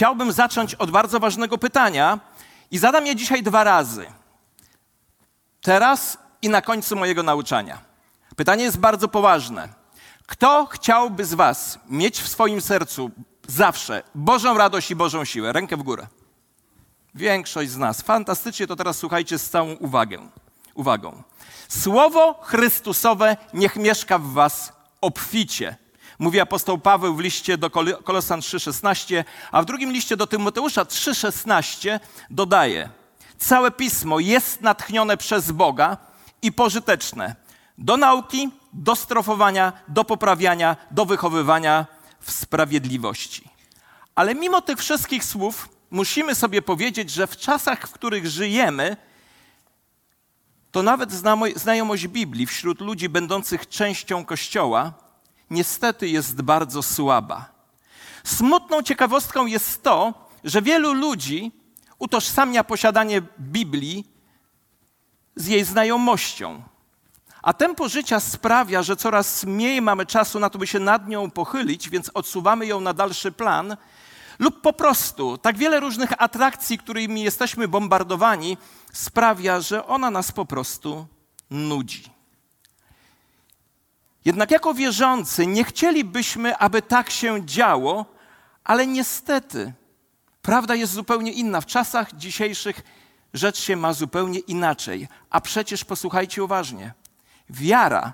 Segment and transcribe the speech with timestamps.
[0.00, 2.18] chciałbym zacząć od bardzo ważnego pytania
[2.70, 4.06] i zadam je dzisiaj dwa razy.
[5.60, 7.78] Teraz i na końcu mojego nauczania.
[8.36, 9.68] Pytanie jest bardzo poważne.
[10.26, 13.10] Kto chciałby z Was mieć w swoim sercu
[13.48, 15.52] zawsze Bożą radość i Bożą siłę?
[15.52, 16.06] Rękę w górę.
[17.14, 18.02] Większość z nas.
[18.02, 20.28] Fantastycznie to teraz słuchajcie z całą uwagę.
[20.74, 21.22] uwagą.
[21.68, 25.76] Słowo Chrystusowe niech mieszka w Was obficie.
[26.20, 27.70] Mówi apostoł Paweł w liście do
[28.04, 32.90] Kolosan 3,16, a w drugim liście do Tymoteusza 3,16 dodaje:
[33.38, 35.96] Całe pismo jest natchnione przez Boga
[36.42, 37.36] i pożyteczne
[37.78, 41.86] do nauki, do strofowania, do poprawiania, do wychowywania
[42.20, 43.44] w sprawiedliwości.
[44.14, 48.96] Ale mimo tych wszystkich słów musimy sobie powiedzieć, że w czasach, w których żyjemy,
[50.70, 51.12] to nawet
[51.56, 55.09] znajomość Biblii wśród ludzi będących częścią Kościoła
[55.50, 57.52] niestety jest bardzo słaba.
[58.24, 60.14] Smutną ciekawostką jest to,
[60.44, 61.52] że wielu ludzi
[61.98, 64.06] utożsamia posiadanie Biblii
[65.36, 66.62] z jej znajomością.
[67.42, 71.30] A tempo życia sprawia, że coraz mniej mamy czasu na to, by się nad nią
[71.30, 73.76] pochylić, więc odsuwamy ją na dalszy plan,
[74.38, 78.56] lub po prostu tak wiele różnych atrakcji, którymi jesteśmy bombardowani,
[78.92, 81.06] sprawia, że ona nas po prostu
[81.50, 82.19] nudzi.
[84.24, 88.06] Jednak jako wierzący nie chcielibyśmy, aby tak się działo,
[88.64, 89.72] ale niestety
[90.42, 91.60] prawda jest zupełnie inna.
[91.60, 92.82] W czasach dzisiejszych
[93.34, 95.08] rzecz się ma zupełnie inaczej.
[95.30, 96.94] A przecież posłuchajcie uważnie.
[97.50, 98.12] Wiara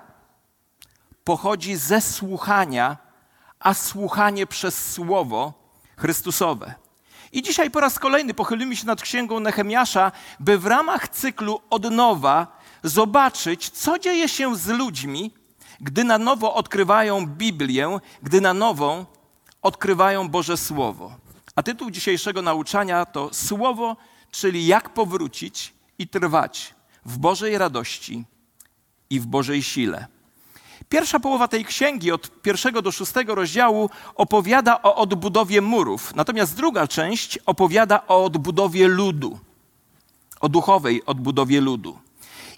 [1.23, 2.97] pochodzi ze słuchania,
[3.59, 5.53] a słuchanie przez słowo
[5.97, 6.73] Chrystusowe.
[7.31, 11.91] I dzisiaj po raz kolejny pochylimy się nad księgą Nehemiasza, by w ramach cyklu od
[11.91, 12.47] nowa
[12.83, 15.31] zobaczyć, co dzieje się z ludźmi,
[15.81, 19.05] gdy na nowo odkrywają Biblię, gdy na nowo
[19.61, 21.15] odkrywają Boże Słowo.
[21.55, 23.95] A tytuł dzisiejszego nauczania to Słowo,
[24.31, 26.75] czyli jak powrócić i trwać
[27.05, 28.25] w Bożej radości
[29.09, 30.07] i w Bożej sile.
[30.89, 36.87] Pierwsza połowa tej księgi, od pierwszego do szóstego rozdziału, opowiada o odbudowie murów, natomiast druga
[36.87, 39.39] część opowiada o odbudowie ludu,
[40.39, 41.99] o duchowej odbudowie ludu.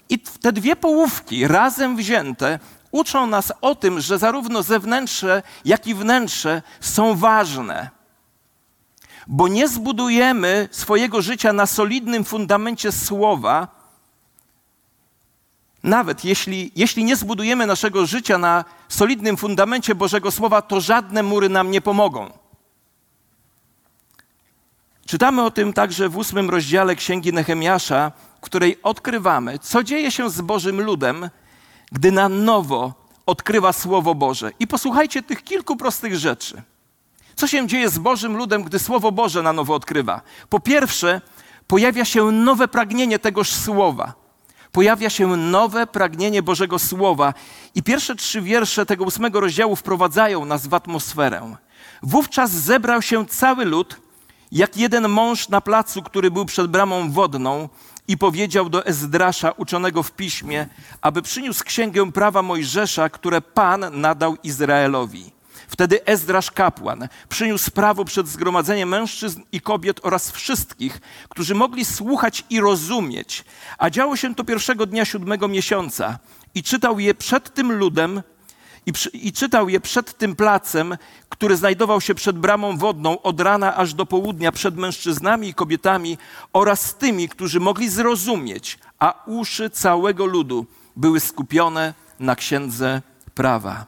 [0.08, 2.58] I te dwie połówki razem wzięte
[2.90, 7.90] uczą nas o tym, że zarówno zewnętrzne, jak i wnętrze są ważne.
[9.26, 13.80] Bo nie zbudujemy swojego życia na solidnym fundamencie słowa,
[15.82, 21.48] nawet jeśli, jeśli nie zbudujemy naszego życia na solidnym fundamencie Bożego Słowa, to żadne mury
[21.48, 22.30] nam nie pomogą.
[25.06, 30.30] Czytamy o tym także w ósmym rozdziale Księgi Nehemiasza, w której odkrywamy, co dzieje się
[30.30, 31.30] z Bożym ludem,
[31.92, 32.94] gdy na nowo
[33.26, 34.50] odkrywa Słowo Boże.
[34.58, 36.62] I posłuchajcie tych kilku prostych rzeczy.
[37.36, 40.20] Co się dzieje z Bożym ludem, gdy Słowo Boże na nowo odkrywa?
[40.48, 41.20] Po pierwsze,
[41.66, 44.20] pojawia się nowe pragnienie tegoż Słowa
[44.72, 47.34] pojawia się nowe pragnienie Bożego Słowa.
[47.74, 51.56] I pierwsze trzy wiersze tego ósmego rozdziału wprowadzają nas w atmosferę.
[52.02, 54.00] Wówczas zebrał się cały lud,
[54.52, 57.68] jak jeden mąż na placu, który był przed bramą wodną,
[58.10, 60.66] i powiedział do Ezdrasza, uczonego w piśmie,
[61.00, 65.32] aby przyniósł księgę prawa Mojżesza, które Pan nadał Izraelowi.
[65.68, 72.44] Wtedy Ezdrasz kapłan przyniósł prawo przed zgromadzeniem mężczyzn i kobiet oraz wszystkich, którzy mogli słuchać
[72.50, 73.44] i rozumieć.
[73.78, 76.18] A działo się to pierwszego dnia siódmego miesiąca
[76.54, 78.22] i czytał je przed tym ludem
[78.86, 80.96] i, przy, i czytał je przed tym placem,
[81.28, 86.18] który znajdował się przed bramą wodną od rana aż do południa przed mężczyznami i kobietami
[86.52, 93.02] oraz tymi, którzy mogli zrozumieć, a uszy całego ludu były skupione na księdze
[93.34, 93.86] prawa.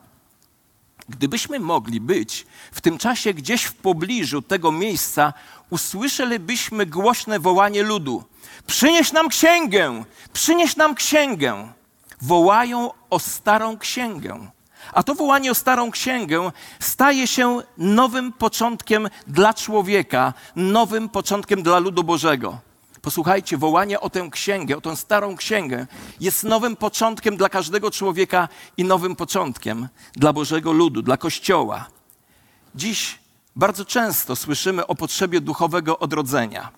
[1.08, 5.32] Gdybyśmy mogli być w tym czasie gdzieś w pobliżu tego miejsca,
[5.70, 8.24] usłyszelibyśmy głośne wołanie ludu:
[8.66, 10.04] Przynieś nam księgę!
[10.32, 11.72] Przynieś nam księgę!
[12.20, 14.50] Wołają o starą księgę.
[14.92, 21.78] A to wołanie o starą księgę staje się nowym początkiem dla człowieka, nowym początkiem dla
[21.78, 22.58] ludu Bożego.
[23.02, 25.86] Posłuchajcie, wołanie o tę księgę, o tę starą księgę
[26.20, 31.86] jest nowym początkiem dla każdego człowieka i nowym początkiem dla Bożego ludu, dla Kościoła.
[32.74, 33.18] Dziś
[33.56, 36.70] bardzo często słyszymy o potrzebie duchowego odrodzenia.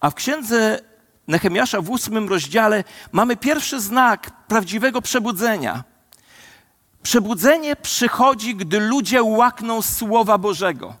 [0.00, 0.80] A w księdze
[1.28, 5.84] Nehemiasza w ósmym rozdziale mamy pierwszy znak prawdziwego przebudzenia.
[7.02, 10.94] Przebudzenie przychodzi, gdy ludzie łakną Słowa Bożego.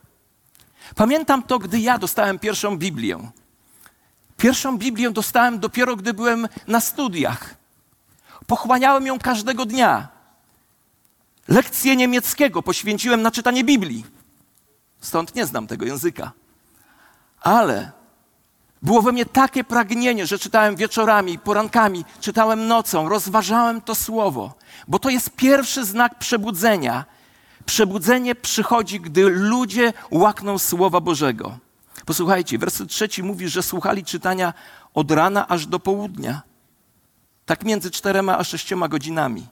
[0.94, 3.30] Pamiętam to, gdy ja dostałem pierwszą Biblię.
[4.36, 7.54] Pierwszą Biblię dostałem dopiero, gdy byłem na studiach.
[8.46, 10.08] Pochłaniałem ją każdego dnia.
[11.48, 14.06] Lekcję niemieckiego poświęciłem na czytanie Biblii.
[15.00, 16.32] Stąd nie znam tego języka.
[17.40, 17.92] Ale
[18.82, 24.54] było we mnie takie pragnienie, że czytałem wieczorami, porankami, czytałem nocą, rozważałem to słowo,
[24.88, 27.04] bo to jest pierwszy znak przebudzenia.
[27.66, 31.58] Przebudzenie przychodzi, gdy ludzie łakną słowa Bożego.
[32.06, 34.54] Posłuchajcie, werset trzeci mówi, że słuchali czytania
[34.94, 36.42] od rana aż do południa.
[37.46, 39.46] Tak między czterema a sześcioma godzinami.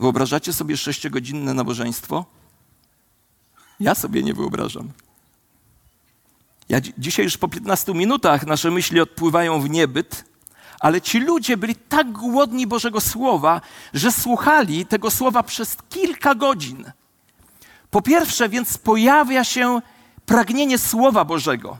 [0.00, 2.24] Wyobrażacie sobie sześciogodzinne nabożeństwo?
[3.80, 4.92] Ja sobie nie wyobrażam.
[6.68, 10.24] Ja dzisiaj już po 15 minutach nasze myśli odpływają w niebyt,
[10.80, 13.60] ale ci ludzie byli tak głodni Bożego Słowa,
[13.94, 16.92] że słuchali tego Słowa przez kilka godzin.
[17.90, 19.80] Po pierwsze, więc pojawia się
[20.26, 21.78] pragnienie Słowa Bożego.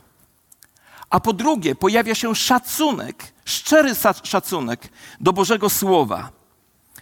[1.09, 3.91] A po drugie, pojawia się szacunek, szczery
[4.23, 4.89] szacunek
[5.21, 6.31] do Bożego Słowa.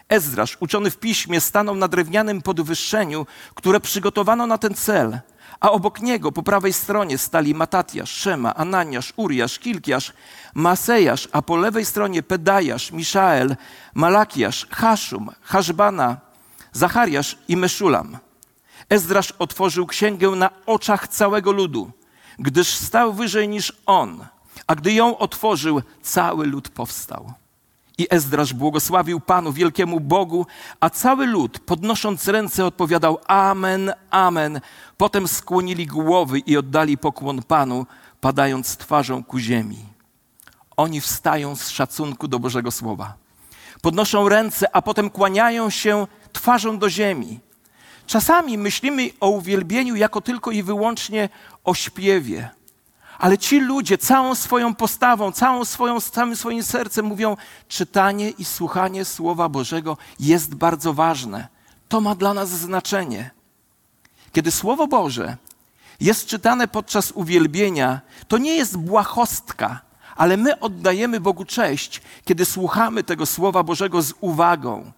[0.09, 3.25] Ezrasz, uczony w piśmie, stanął na drewnianym podwyższeniu,
[3.55, 5.19] które przygotowano na ten cel,
[5.63, 10.13] a obok niego po prawej stronie stali Matatiasz, Szema, Ananiasz, Uriasz, Kilkiasz,
[10.53, 13.55] Masejasz, a po lewej stronie Pedajasz, Miszael,
[13.93, 16.17] Malakiasz, Haszum, Haszbana,
[16.71, 18.17] Zachariasz i Meszulam.
[18.89, 21.91] Ezdrasz otworzył księgę na oczach całego ludu,
[22.39, 24.25] gdyż stał wyżej niż on,
[24.67, 27.33] a gdy ją otworzył, cały lud powstał.
[27.97, 30.45] I Ezdrasz błogosławił Panu, wielkiemu Bogu,
[30.79, 34.61] a cały lud, podnosząc ręce, odpowiadał Amen, Amen.
[34.97, 37.85] Potem skłonili głowy i oddali pokłon Panu,
[38.21, 39.85] padając twarzą ku ziemi.
[40.77, 43.13] Oni wstają z szacunku do Bożego Słowa.
[43.81, 47.39] Podnoszą ręce, a potem kłaniają się twarzą do ziemi.
[48.05, 51.29] Czasami myślimy o uwielbieniu jako tylko i wyłącznie
[51.63, 52.49] o śpiewie.
[53.19, 57.37] Ale ci ludzie całą swoją postawą, całą swoją, całym swoim sercem mówią:
[57.67, 61.47] czytanie i słuchanie Słowa Bożego jest bardzo ważne.
[61.89, 63.31] To ma dla nas znaczenie.
[64.31, 65.37] Kiedy Słowo Boże
[65.99, 69.81] jest czytane podczas uwielbienia, to nie jest błahostka,
[70.15, 74.91] ale my oddajemy Bogu cześć, kiedy słuchamy tego Słowa Bożego z uwagą.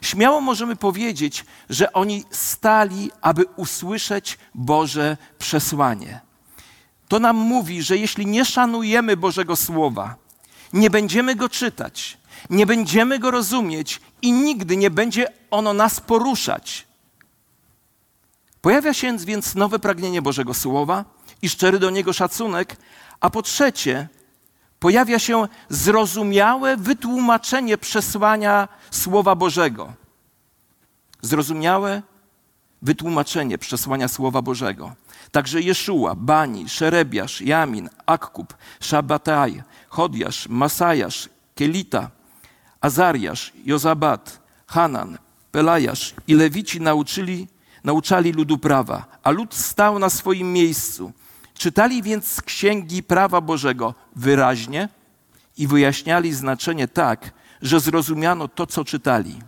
[0.00, 6.27] Śmiało możemy powiedzieć, że oni stali, aby usłyszeć Boże przesłanie.
[7.08, 10.14] To nam mówi, że jeśli nie szanujemy Bożego Słowa,
[10.72, 12.18] nie będziemy go czytać,
[12.50, 16.86] nie będziemy go rozumieć i nigdy nie będzie ono nas poruszać.
[18.60, 21.04] Pojawia się więc nowe pragnienie Bożego Słowa
[21.42, 22.76] i szczery do niego szacunek,
[23.20, 24.08] a po trzecie,
[24.80, 29.92] pojawia się zrozumiałe wytłumaczenie przesłania Słowa Bożego.
[31.22, 32.02] Zrozumiałe
[32.82, 34.92] wytłumaczenie przesłania Słowa Bożego.
[35.32, 42.10] Także Jeszua, Bani, Szerebiasz, Jamin, Akkub, Szabataj, Chodiasz, Masajasz, Kelita,
[42.80, 45.18] Azariasz, Jozabat, Hanan,
[45.52, 47.48] Pelajasz i Lewici nauczyli,
[47.84, 51.12] nauczali ludu prawa, a lud stał na swoim miejscu.
[51.54, 54.88] Czytali więc księgi prawa Bożego wyraźnie
[55.56, 57.32] i wyjaśniali znaczenie tak,
[57.62, 59.38] że zrozumiano to, co czytali.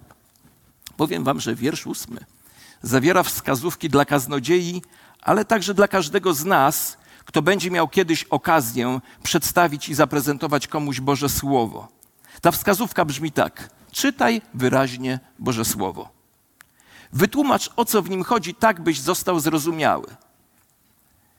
[0.96, 2.24] Powiem wam, że wiersz ósmy
[2.82, 4.82] zawiera wskazówki dla kaznodziei,
[5.22, 11.00] ale także dla każdego z nas, kto będzie miał kiedyś okazję przedstawić i zaprezentować komuś
[11.00, 11.88] Boże Słowo.
[12.40, 16.08] Ta wskazówka brzmi tak: czytaj wyraźnie Boże Słowo.
[17.12, 20.06] Wytłumacz, o co w nim chodzi, tak byś został zrozumiały.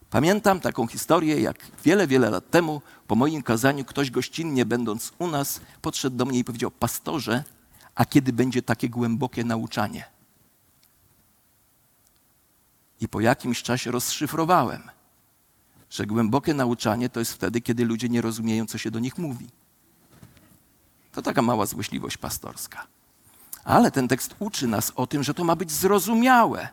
[0.10, 5.28] Pamiętam taką historię, jak wiele, wiele lat temu po moim kazaniu ktoś gościnnie, będąc u
[5.28, 7.44] nas, podszedł do mnie i powiedział: Pastorze,
[7.96, 10.11] a kiedy będzie takie głębokie nauczanie?
[13.02, 14.82] I po jakimś czasie rozszyfrowałem,
[15.90, 19.48] że głębokie nauczanie to jest wtedy, kiedy ludzie nie rozumieją, co się do nich mówi.
[21.12, 22.88] To taka mała złośliwość pastorska.
[23.64, 26.68] Ale ten tekst uczy nas o tym, że to ma być zrozumiałe.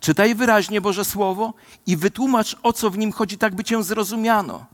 [0.00, 1.54] Czytaj wyraźnie Boże Słowo
[1.86, 4.66] i wytłumacz, o co w nim chodzi, tak by cię zrozumiano.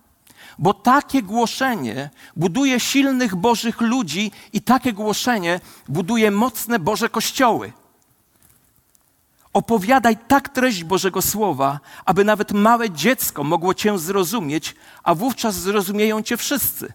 [0.59, 7.73] Bo takie głoszenie buduje silnych Bożych ludzi i takie głoszenie buduje mocne Boże kościoły.
[9.52, 16.23] Opowiadaj tak treść Bożego Słowa, aby nawet małe dziecko mogło Cię zrozumieć, a wówczas zrozumieją
[16.23, 16.92] Cię wszyscy.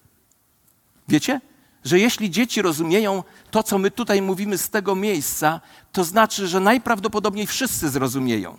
[1.08, 1.42] Wiecie,
[1.84, 6.60] że jeśli dzieci rozumieją to, co my tutaj mówimy z tego miejsca, to znaczy, że
[6.60, 8.58] najprawdopodobniej wszyscy zrozumieją.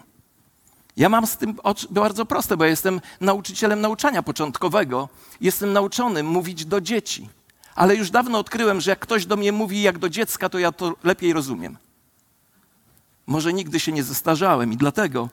[0.97, 1.57] Ja mam z tym
[1.91, 5.09] bardzo proste, bo ja jestem nauczycielem nauczania początkowego.
[5.41, 7.29] Jestem nauczony mówić do dzieci.
[7.75, 10.73] Ale już dawno odkryłem, że jak ktoś do mnie mówi jak do dziecka, to ja
[10.73, 11.79] to lepiej rozumiem.
[13.26, 15.28] Może nigdy się nie zestarzałem i dlatego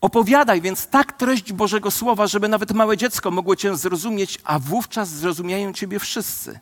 [0.00, 5.08] opowiadaj więc tak treść Bożego Słowa, żeby nawet małe dziecko mogło Cię zrozumieć, a wówczas
[5.08, 6.60] zrozumieją Ciebie wszyscy.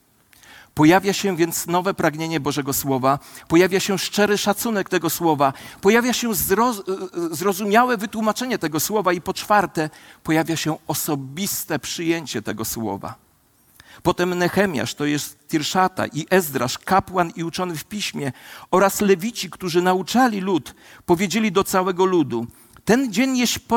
[0.74, 3.18] Pojawia się więc nowe pragnienie Bożego Słowa,
[3.48, 6.82] pojawia się szczery szacunek tego Słowa, pojawia się zroz,
[7.30, 9.90] zrozumiałe wytłumaczenie tego Słowa i po czwarte,
[10.22, 13.29] pojawia się osobiste przyjęcie tego Słowa.
[14.02, 18.32] Potem Nehemiasz, to jest Tirszata i Ezdrasz, kapłan i uczony w piśmie
[18.70, 20.74] oraz lewici, którzy nauczali lud,
[21.06, 22.46] powiedzieli do całego ludu:
[22.84, 23.36] Ten dzień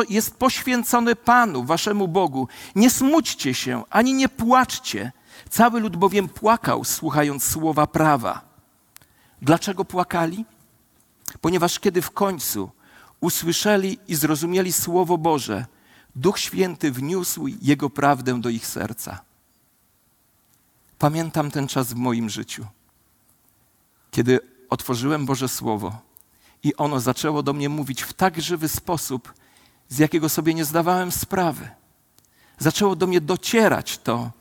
[0.10, 2.48] jest poświęcony Panu, waszemu Bogu.
[2.76, 5.12] Nie smućcie się, ani nie płaczcie.
[5.50, 8.42] Cały lud bowiem płakał, słuchając słowa prawa.
[9.42, 10.46] Dlaczego płakali?
[11.42, 12.72] Ponieważ kiedy w końcu
[13.20, 15.66] usłyszeli i zrozumieli Słowo Boże,
[16.16, 19.33] Duch Święty wniósł Jego prawdę do ich serca.
[21.04, 22.66] Pamiętam ten czas w moim życiu,
[24.12, 26.02] kiedy otworzyłem Boże Słowo
[26.64, 29.34] i ono zaczęło do mnie mówić w tak żywy sposób,
[29.90, 31.70] z jakiego sobie nie zdawałem sprawy.
[32.58, 34.32] Zaczęło do mnie docierać to,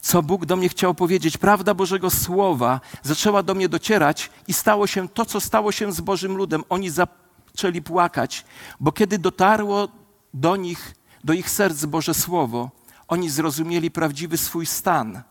[0.00, 1.38] co Bóg do mnie chciał powiedzieć.
[1.38, 6.00] Prawda Bożego Słowa zaczęła do mnie docierać i stało się to, co stało się z
[6.00, 6.64] Bożym ludem.
[6.68, 8.44] Oni zaczęli płakać,
[8.80, 9.88] bo kiedy dotarło
[10.34, 12.70] do nich, do ich serc Boże Słowo,
[13.08, 15.22] oni zrozumieli prawdziwy swój stan.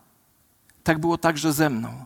[0.87, 2.05] Tak było także ze mną.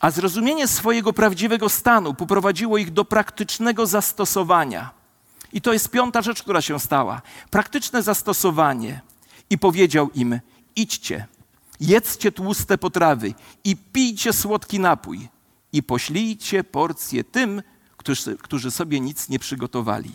[0.00, 4.90] A zrozumienie swojego prawdziwego stanu poprowadziło ich do praktycznego zastosowania.
[5.52, 7.22] I to jest piąta rzecz, która się stała.
[7.50, 9.00] Praktyczne zastosowanie.
[9.50, 10.40] I powiedział im:
[10.76, 11.26] idźcie,
[11.80, 15.28] jedzcie tłuste potrawy i pijcie słodki napój
[15.72, 17.62] i poślijcie porcje tym,
[17.96, 20.12] którzy, którzy sobie nic nie przygotowali.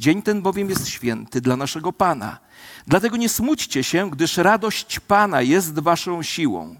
[0.00, 2.38] Dzień ten bowiem jest święty dla naszego Pana.
[2.86, 6.76] Dlatego nie smućcie się, gdyż radość Pana jest waszą siłą.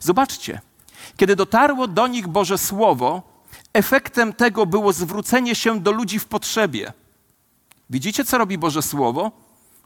[0.00, 0.60] Zobaczcie,
[1.16, 3.22] kiedy dotarło do nich Boże Słowo,
[3.72, 6.92] efektem tego było zwrócenie się do ludzi w potrzebie.
[7.90, 9.32] Widzicie, co robi Boże Słowo?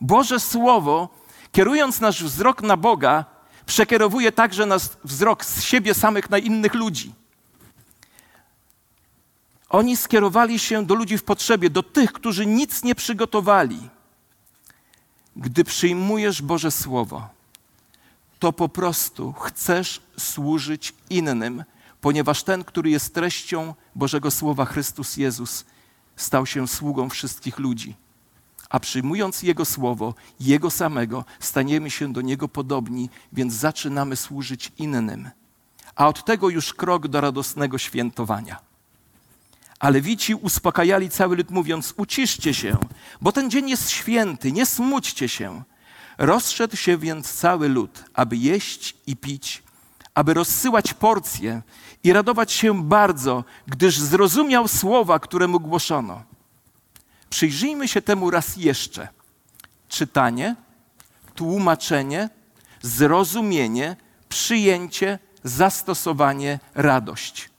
[0.00, 1.08] Boże Słowo
[1.52, 3.24] kierując nasz wzrok na Boga,
[3.66, 7.12] przekierowuje także nasz wzrok z siebie samych na innych ludzi.
[9.68, 13.88] Oni skierowali się do ludzi w potrzebie, do tych, którzy nic nie przygotowali.
[15.36, 17.28] Gdy przyjmujesz Boże Słowo,
[18.38, 21.64] to po prostu chcesz służyć innym,
[22.00, 25.64] ponieważ ten, który jest treścią Bożego Słowa, Chrystus Jezus,
[26.16, 27.94] stał się sługą wszystkich ludzi
[28.68, 35.30] a przyjmując Jego słowo, Jego samego, staniemy się do Niego podobni, więc zaczynamy służyć innym.
[35.94, 38.58] A od tego już krok do radosnego świętowania.
[39.78, 42.76] Ale wici uspokajali cały lud, mówiąc: Uciszcie się,
[43.20, 45.62] bo ten dzień jest święty, nie smućcie się.
[46.18, 49.62] Rozszedł się więc cały lud, aby jeść i pić,
[50.14, 51.62] aby rozsyłać porcje
[52.04, 56.22] i radować się bardzo, gdyż zrozumiał słowa, które mu głoszono.
[57.30, 59.08] Przyjrzyjmy się temu raz jeszcze.
[59.88, 60.56] Czytanie,
[61.34, 62.28] tłumaczenie,
[62.82, 63.96] zrozumienie,
[64.28, 67.50] przyjęcie, zastosowanie, radość.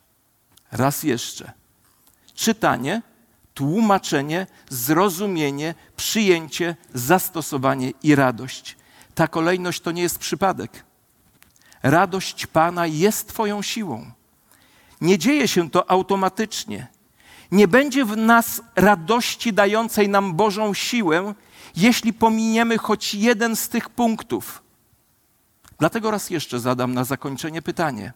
[0.72, 1.52] Raz jeszcze.
[2.38, 3.02] Czytanie,
[3.54, 8.78] tłumaczenie, zrozumienie, przyjęcie, zastosowanie i radość.
[9.16, 10.86] Ta kolejność to nie jest przypadek.
[11.84, 14.12] Radość Pana jest Twoją siłą.
[15.02, 16.88] Nie dzieje się to automatycznie.
[17.52, 21.34] Nie będzie w nas radości dającej nam Bożą siłę,
[21.76, 24.64] jeśli pominiemy choć jeden z tych punktów.
[25.80, 28.14] Dlatego raz jeszcze zadam na zakończenie pytanie: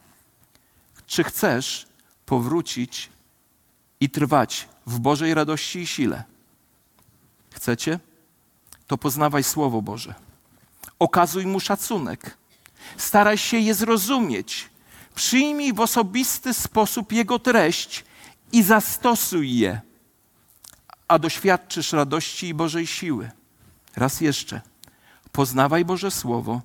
[1.07, 1.87] czy chcesz
[2.25, 3.09] powrócić
[4.01, 6.23] i trwać w Bożej radości i sile?
[7.53, 7.99] Chcecie?
[8.87, 10.13] To poznawaj Słowo Boże.
[10.99, 12.37] Okazuj mu szacunek.
[12.97, 14.69] Staraj się je zrozumieć.
[15.15, 18.05] Przyjmij w osobisty sposób jego treść
[18.51, 19.81] i zastosuj je,
[21.07, 23.31] a doświadczysz radości i Bożej siły.
[23.95, 24.61] Raz jeszcze.
[25.31, 26.61] Poznawaj Boże Słowo,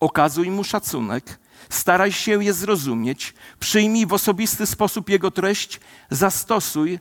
[0.00, 1.38] okazuj mu szacunek,
[1.70, 5.80] staraj się je zrozumieć, przyjmij w osobisty sposób jego treść,
[6.10, 6.98] zastosuj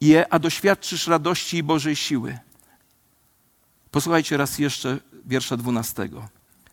[0.00, 2.38] je, a doświadczysz radości i Bożej siły.
[3.90, 6.28] Posłuchajcie raz jeszcze wiersza dwunastego.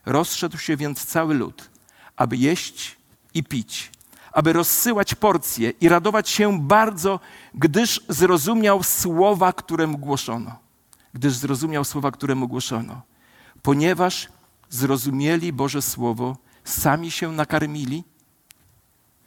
[0.06, 1.70] Rozszedł się więc cały lud,
[2.16, 2.96] aby jeść
[3.34, 3.90] i pić
[4.34, 7.20] aby rozsyłać porcje i radować się bardzo,
[7.54, 10.58] gdyż zrozumiał słowa, które mu głoszono.
[11.14, 13.02] Gdyż zrozumiał słowa, które mu głoszono.
[13.62, 14.28] Ponieważ
[14.70, 18.04] zrozumieli Boże Słowo, sami się nakarmili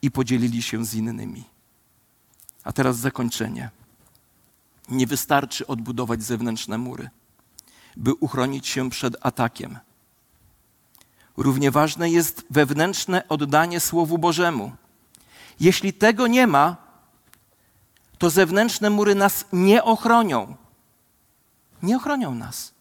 [0.02, 1.44] i podzielili się z innymi.
[2.64, 3.70] A teraz zakończenie.
[4.90, 7.10] Nie wystarczy odbudować zewnętrzne mury,
[7.98, 9.80] by uchronić się przed atakiem.
[11.38, 14.72] Równie ważne jest wewnętrzne oddanie Słowu Bożemu
[15.60, 16.76] jeśli tego nie ma,
[18.18, 20.56] to zewnętrzne mury nas nie ochronią.
[21.84, 22.74] Nie ochronią nas.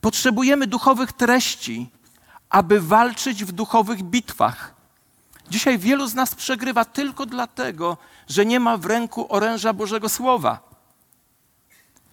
[0.00, 1.90] Potrzebujemy duchowych treści,
[2.50, 4.74] aby walczyć w duchowych bitwach.
[5.50, 7.96] Dzisiaj wielu z nas przegrywa tylko dlatego,
[8.28, 10.60] że nie ma w ręku oręża Bożego Słowa.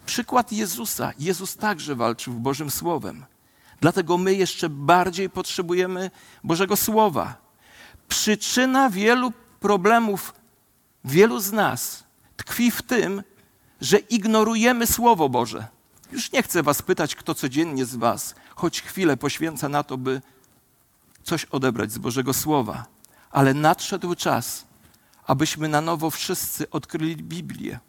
[0.06, 1.12] Przykład Jezusa.
[1.20, 3.25] Jezus także walczył Bożym Słowem.
[3.82, 6.12] Dlatego my jeszcze bardziej potrzebujemy
[6.44, 7.36] Bożego Słowa.
[8.08, 10.34] Przyczyna wielu problemów
[11.06, 12.04] wielu z nas
[12.38, 13.24] tkwi w tym,
[13.82, 15.68] że ignorujemy Słowo Boże.
[16.12, 20.22] Już nie chcę Was pytać, kto codziennie z Was choć chwilę poświęca na to, by
[21.24, 22.86] coś odebrać z Bożego Słowa.
[23.31, 24.65] Ale nadszedł czas,
[25.27, 27.79] abyśmy na nowo wszyscy odkryli Biblię,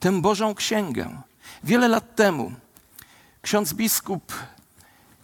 [0.00, 1.22] tę Bożą Księgę.
[1.64, 2.52] Wiele lat temu
[3.42, 4.32] ksiądz biskup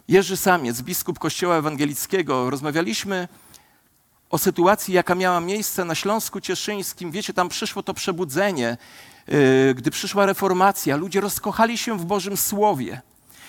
[0.08, 3.28] Jerzy Samiec, biskup Kościoła Ewangelickiego, rozmawialiśmy
[4.30, 7.10] o sytuacji, jaka miała miejsce na Śląsku Cieszyńskim.
[7.10, 8.76] Wiecie, tam przyszło to przebudzenie,
[9.28, 10.96] yy, gdy przyszła reformacja.
[10.96, 13.00] Ludzie rozkochali się w Bożym Słowie.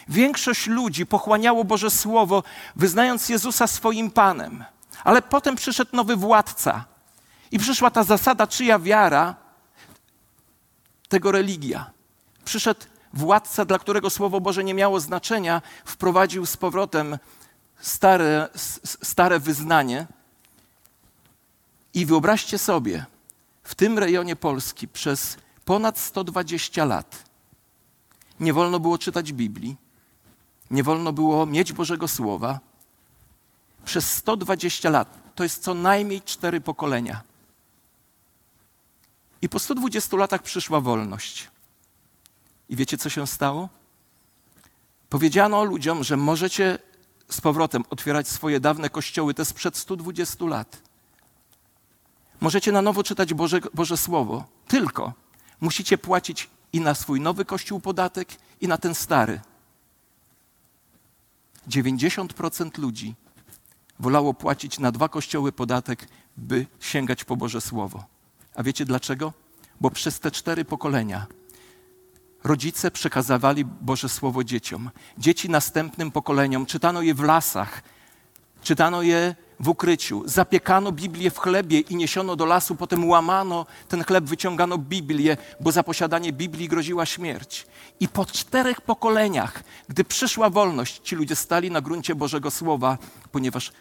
[0.09, 2.43] Większość ludzi pochłaniało Boże Słowo,
[2.75, 4.63] wyznając Jezusa swoim Panem.
[5.03, 6.85] Ale potem przyszedł nowy władca
[7.51, 9.35] i przyszła ta zasada, czyja wiara,
[11.09, 11.91] tego religia.
[12.45, 12.81] Przyszedł
[13.13, 17.17] władca, dla którego Słowo Boże nie miało znaczenia, wprowadził z powrotem
[17.79, 18.49] stare,
[19.03, 20.07] stare wyznanie.
[21.93, 23.05] I wyobraźcie sobie,
[23.63, 27.29] w tym rejonie Polski przez ponad 120 lat
[28.39, 29.88] nie wolno było czytać Biblii,
[30.71, 32.59] nie wolno było mieć Bożego Słowa.
[33.85, 37.21] Przez 120 lat to jest co najmniej cztery pokolenia.
[39.41, 41.47] I po 120 latach przyszła wolność.
[42.69, 43.69] I wiecie, co się stało?
[45.09, 46.79] Powiedziano ludziom, że możecie
[47.29, 50.81] z powrotem otwierać swoje dawne kościoły, te sprzed 120 lat.
[52.41, 55.13] Możecie na nowo czytać Boże, Boże Słowo, tylko
[55.61, 58.29] musicie płacić i na swój nowy kościół podatek,
[58.61, 59.41] i na ten stary.
[61.69, 63.15] 90% ludzi
[63.99, 66.07] wolało płacić na dwa kościoły podatek,
[66.37, 68.05] by sięgać po Boże Słowo.
[68.55, 69.33] A wiecie dlaczego?
[69.81, 71.27] Bo przez te cztery pokolenia
[72.43, 74.89] rodzice przekazywali Boże Słowo dzieciom.
[75.17, 77.83] Dzieci następnym pokoleniom czytano je w lasach,
[78.63, 80.23] czytano je w ukryciu.
[80.25, 85.71] Zapiekano Biblię w chlebie i niesiono do lasu, potem łamano ten chleb, wyciągano Biblię, bo
[85.71, 87.67] za posiadanie Biblii groziła śmierć.
[87.99, 92.97] I po czterech pokoleniach, gdy przyszła wolność, ci ludzie stali na gruncie Bożego Słowa,
[93.31, 93.71] ponieważ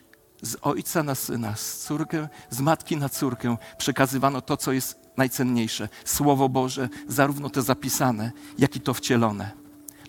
[0.43, 5.89] z ojca na syna, z córkę, z matki na córkę przekazywano to, co jest najcenniejsze.
[6.05, 9.51] Słowo Boże, zarówno te zapisane, jak i to wcielone.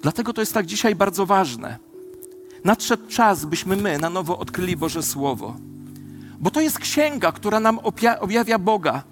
[0.02, 1.89] Dlatego to jest tak dzisiaj bardzo ważne
[2.64, 5.56] Nadszedł czas, byśmy my na nowo odkryli Boże Słowo.
[6.40, 7.80] Bo to jest księga, która nam
[8.20, 9.04] objawia Boga.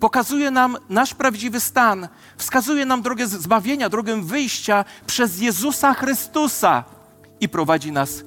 [0.00, 6.84] Pokazuje nam nasz prawdziwy stan, wskazuje nam drogę zbawienia, drogę wyjścia przez Jezusa Chrystusa
[7.40, 8.24] i prowadzi nas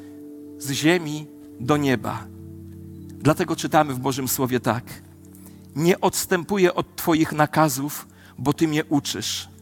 [0.57, 1.27] z ziemi
[1.59, 2.23] do nieba.
[3.07, 4.83] Dlatego czytamy w Bożym Słowie tak:
[5.75, 9.54] Nie odstępuję od Twoich nakazów, bo Ty mnie uczysz.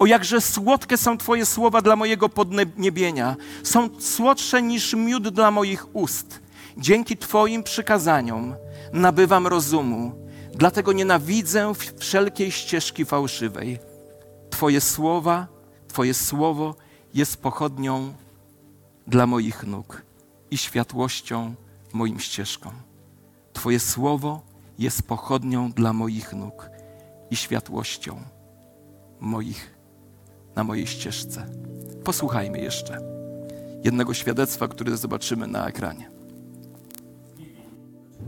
[0.00, 3.36] O jakże słodkie są Twoje słowa dla mojego podniebienia.
[3.62, 6.40] Są słodsze niż miód dla moich ust.
[6.76, 8.54] Dzięki Twoim przykazaniom
[8.92, 10.12] nabywam rozumu,
[10.54, 13.78] dlatego nienawidzę wszelkiej ścieżki fałszywej.
[14.50, 15.46] Twoje słowa,
[15.88, 16.74] Twoje słowo
[17.14, 18.12] jest pochodnią
[19.06, 20.02] dla moich nóg
[20.50, 21.54] i światłością
[21.92, 22.72] moim ścieżkom.
[23.52, 24.40] Twoje słowo
[24.78, 26.70] jest pochodnią dla moich nóg
[27.30, 28.22] i światłością
[29.20, 29.79] moich
[30.60, 31.46] na mojej ścieżce.
[32.04, 32.98] Posłuchajmy jeszcze
[33.84, 36.10] jednego świadectwa, które zobaczymy na ekranie.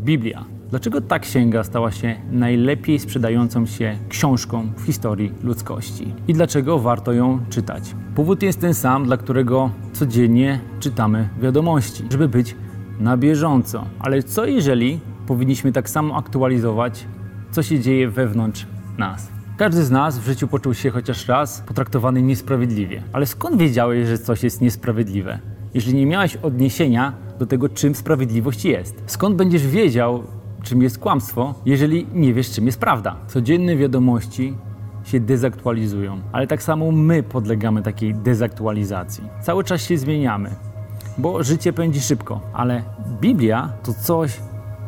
[0.01, 0.45] Biblia.
[0.71, 6.14] Dlaczego ta księga stała się najlepiej sprzedającą się książką w historii ludzkości?
[6.29, 7.95] I dlaczego warto ją czytać?
[8.14, 12.57] Powód jest ten sam, dla którego codziennie czytamy wiadomości, żeby być
[13.01, 13.85] na bieżąco.
[14.01, 17.07] Ale co jeżeli powinniśmy tak samo aktualizować,
[17.51, 18.66] co się dzieje wewnątrz
[18.99, 19.32] nas?
[19.57, 23.03] Każdy z nas w życiu poczuł się chociaż raz potraktowany niesprawiedliwie.
[23.12, 25.38] Ale skąd wiedziałeś, że coś jest niesprawiedliwe?
[25.75, 29.03] Jeżeli nie miałeś odniesienia do tego, czym sprawiedliwość jest.
[29.07, 30.23] Skąd będziesz wiedział,
[30.62, 33.17] czym jest kłamstwo, jeżeli nie wiesz, czym jest prawda?
[33.27, 34.55] Codzienne wiadomości
[35.05, 39.25] się dezaktualizują, ale tak samo my podlegamy takiej dezaktualizacji.
[39.43, 40.51] Cały czas się zmieniamy,
[41.19, 42.83] bo życie pędzi szybko, ale
[43.21, 44.41] Biblia to coś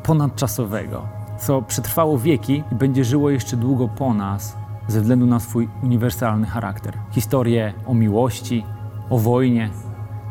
[0.03, 1.09] ponadczasowego,
[1.47, 4.57] co przetrwało wieki i będzie żyło jeszcze długo po nas,
[4.89, 6.95] ze względu na swój uniwersalny charakter.
[7.11, 8.65] Historie o miłości,
[9.11, 9.71] o wojnie,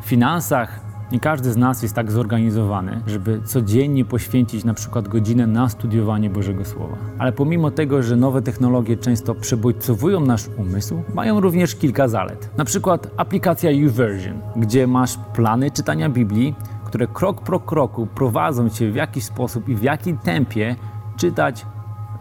[0.04, 0.80] finansach.
[1.12, 6.30] Nie każdy z nas jest tak zorganizowany, żeby codziennie poświęcić na przykład godzinę na studiowanie
[6.30, 6.98] Bożego Słowa.
[7.18, 12.50] Ale pomimo tego, że nowe technologie często przebodźcowują nasz umysł, mają również kilka zalet.
[12.58, 18.92] Na przykład aplikacja YouVersion, gdzie masz plany czytania Biblii, które krok po kroku prowadzą cię
[18.92, 20.76] w jakiś sposób i w jakim tempie
[21.18, 21.66] czytać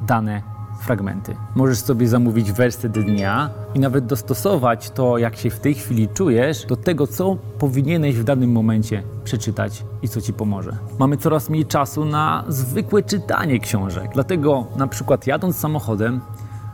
[0.07, 0.43] dane
[0.83, 1.37] fragmenty.
[1.55, 6.67] Możesz sobie zamówić werset dnia i nawet dostosować to, jak się w tej chwili czujesz,
[6.67, 10.77] do tego, co powinieneś w danym momencie przeczytać i co ci pomoże.
[10.99, 16.21] Mamy coraz mniej czasu na zwykłe czytanie książek, dlatego na przykład jadąc samochodem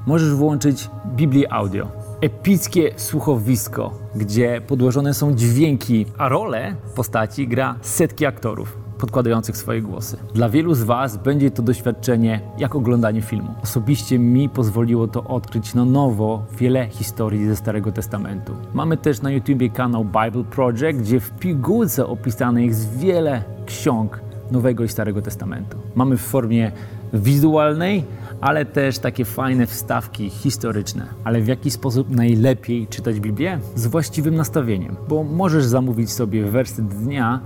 [0.06, 1.88] możesz włączyć Biblię Audio.
[2.20, 10.16] Epickie słuchowisko, gdzie podłożone są dźwięki, a rolę postaci gra setki aktorów podkładających swoje głosy.
[10.34, 13.54] Dla wielu z Was będzie to doświadczenie jak oglądanie filmu.
[13.62, 18.52] Osobiście mi pozwoliło to odkryć na nowo wiele historii ze Starego Testamentu.
[18.74, 24.84] Mamy też na YouTubie kanał Bible Project, gdzie w pigułce opisane jest wiele ksiąg Nowego
[24.84, 25.78] i Starego Testamentu.
[25.94, 26.72] Mamy w formie
[27.12, 28.04] wizualnej,
[28.40, 31.06] ale też takie fajne wstawki historyczne.
[31.24, 33.58] Ale w jaki sposób najlepiej czytać Biblię?
[33.74, 37.40] Z właściwym nastawieniem, bo możesz zamówić sobie werset dnia,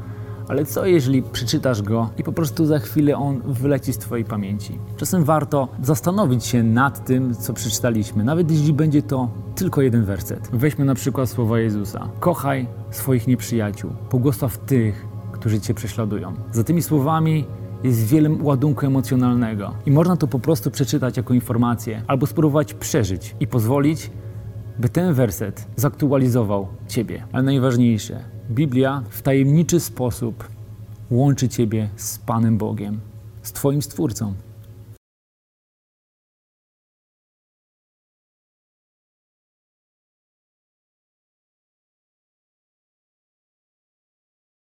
[0.53, 4.79] ale co jeżeli przeczytasz go i po prostu za chwilę on wyleci z Twojej pamięci?
[4.97, 10.51] Czasem warto zastanowić się nad tym, co przeczytaliśmy, nawet jeśli będzie to tylko jeden werset.
[10.53, 16.33] Weźmy na przykład słowa Jezusa: Kochaj swoich nieprzyjaciół, błogosław tych, którzy Cię prześladują.
[16.53, 17.45] Za tymi słowami
[17.85, 23.37] jest wiele ładunku emocjonalnego i można to po prostu przeczytać jako informację albo spróbować przeżyć
[23.41, 24.11] i pozwolić,
[24.79, 27.25] by ten werset zaktualizował Ciebie.
[27.33, 30.49] Ale najważniejsze, Biblia w tajemniczy sposób
[31.11, 33.01] łączy Ciebie z Panem Bogiem,
[33.43, 34.35] z Twoim Stwórcą.